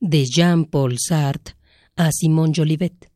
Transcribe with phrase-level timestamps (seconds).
[0.00, 1.54] de Jean-Paul Sartre
[1.96, 3.10] a Simone Jolivet.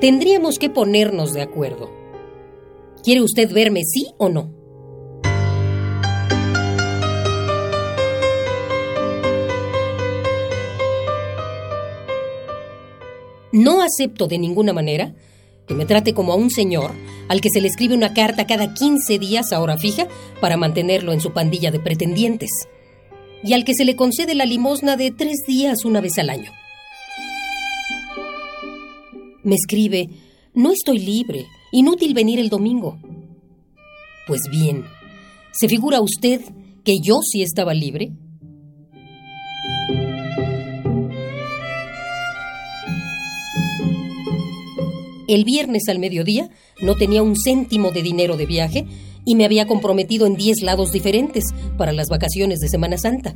[0.00, 1.90] Tendríamos que ponernos de acuerdo.
[3.04, 4.54] ¿Quiere usted verme sí o no?
[13.52, 15.14] No acepto de ninguna manera
[15.70, 16.90] que me trate como a un señor
[17.28, 20.08] al que se le escribe una carta cada 15 días a hora fija
[20.40, 22.50] para mantenerlo en su pandilla de pretendientes,
[23.44, 26.50] y al que se le concede la limosna de tres días una vez al año.
[29.44, 30.08] Me escribe,
[30.54, 32.98] no estoy libre, inútil venir el domingo.
[34.26, 34.84] Pues bien,
[35.52, 36.40] ¿se figura usted
[36.82, 38.10] que yo sí estaba libre?
[45.30, 46.50] El viernes al mediodía
[46.82, 48.86] no tenía un céntimo de dinero de viaje
[49.24, 51.44] y me había comprometido en 10 lados diferentes
[51.78, 53.32] para las vacaciones de Semana Santa.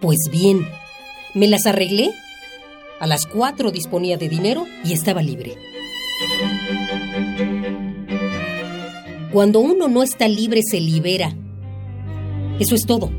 [0.00, 0.66] Pues bien,
[1.34, 2.10] me las arreglé.
[2.98, 5.54] A las 4 disponía de dinero y estaba libre.
[9.32, 11.32] Cuando uno no está libre se libera.
[12.58, 13.12] Eso es todo.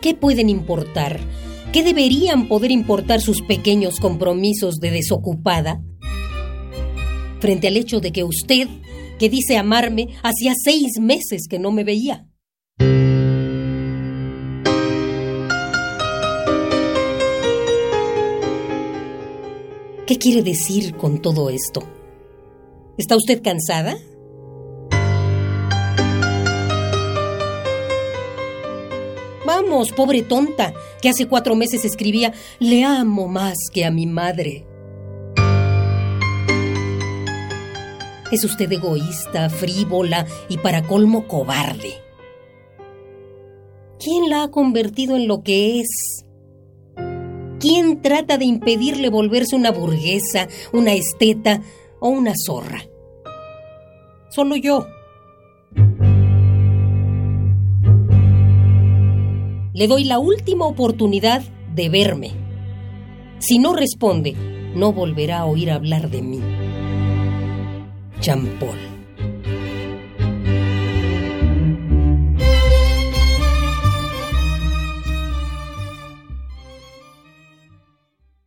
[0.00, 1.18] ¿Qué pueden importar
[1.72, 5.82] ¿Qué deberían poder importar sus pequeños compromisos de desocupada?
[7.40, 8.68] Frente al hecho de que usted,
[9.18, 12.26] que dice amarme, hacía seis meses que no me veía.
[20.06, 21.82] ¿Qué quiere decir con todo esto?
[22.96, 23.98] ¿Está usted cansada?
[29.48, 34.66] Vamos, pobre tonta, que hace cuatro meses escribía, le amo más que a mi madre.
[38.30, 41.94] Es usted egoísta, frívola y para colmo cobarde.
[43.98, 46.26] ¿Quién la ha convertido en lo que es?
[47.58, 51.62] ¿Quién trata de impedirle volverse una burguesa, una esteta
[52.00, 52.82] o una zorra?
[54.28, 54.97] Solo yo.
[59.78, 61.40] Le doy la última oportunidad
[61.72, 62.32] de verme.
[63.38, 64.34] Si no responde,
[64.74, 66.40] no volverá a oír hablar de mí.
[68.18, 68.97] Champol.